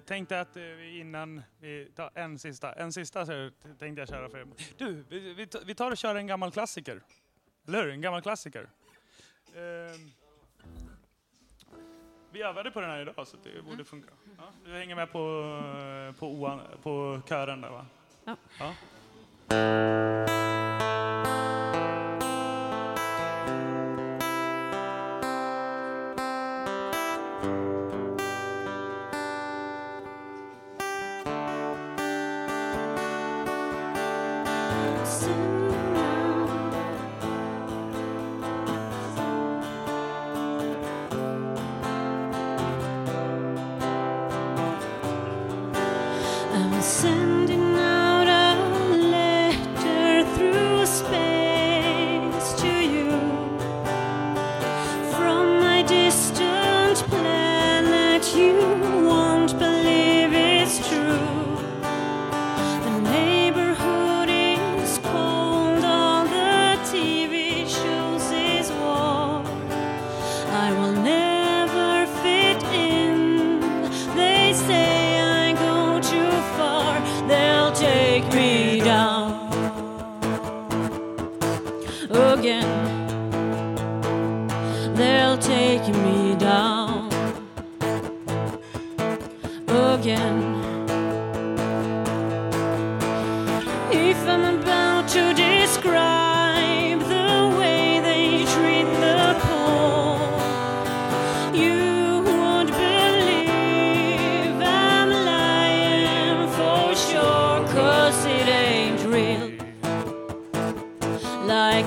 [0.00, 4.38] tänkte att eh, innan vi tar en sista, en sista så tänkte jag köra för
[4.38, 4.46] er.
[4.78, 7.00] Du, vi, vi, tar och kör en gammal klassiker.
[7.68, 7.92] Eller hur?
[7.92, 8.68] En gammal klassiker.
[9.56, 10.10] Ehm,
[12.32, 14.10] vi övade på den här idag så det borde funka.
[14.38, 15.18] Ja, du hänger med på,
[16.08, 17.86] eh, på, oan, på kören där va?
[18.24, 18.36] Ja.
[18.58, 20.29] ja.
[46.52, 46.80] I'm
[82.10, 82.96] again.
[84.94, 87.08] They'll take me down
[89.68, 90.69] again.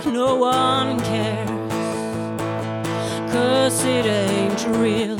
[0.06, 1.50] No one cares,
[3.32, 5.18] cause it ain't real.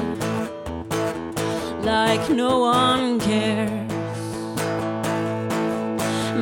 [1.84, 3.92] Like no one cares.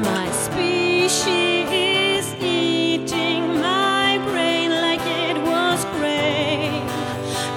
[0.03, 6.87] My species is eating my brain like it was grain,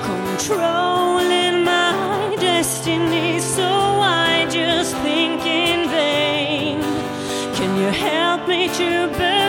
[0.02, 3.40] controlling my destiny.
[3.40, 6.80] So I just think in vain.
[7.54, 9.43] Can you help me to believe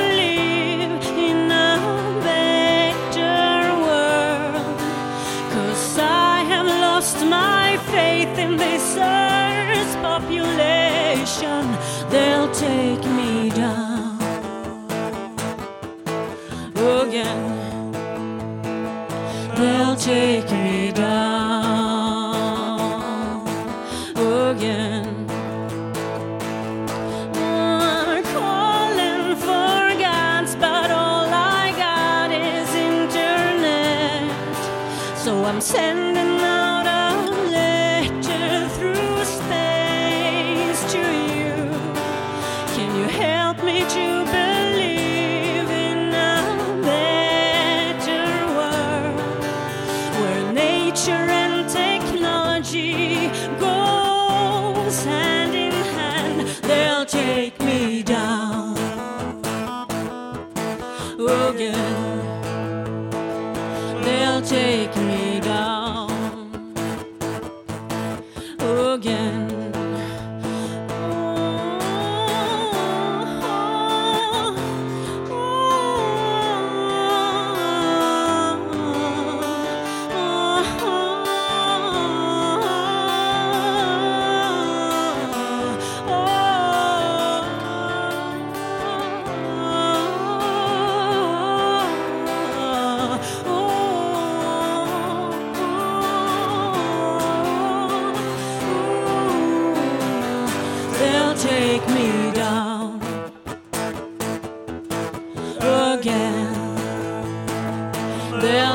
[10.40, 10.56] earth's
[11.35, 11.66] population.
[12.09, 14.18] They'll take me down
[16.75, 17.91] again.
[19.56, 20.64] They'll take me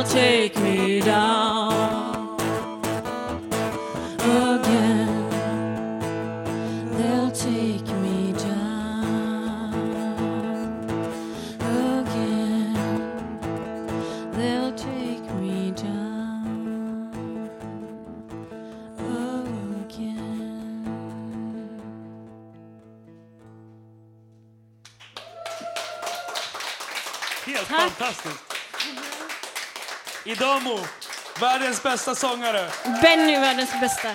[0.00, 2.40] They'll take me down
[4.18, 5.28] again.
[6.96, 9.74] They'll take me down
[11.60, 12.74] again.
[14.32, 17.12] They'll take me down
[19.84, 20.80] again.
[27.44, 27.90] Helt Tack.
[27.90, 28.49] fantastiskt.
[30.24, 30.78] Idamo,
[31.40, 32.70] världens bästa sångare.
[33.02, 34.08] Benny världens bästa.